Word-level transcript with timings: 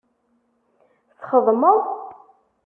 Txedmeḍ? 1.19 1.81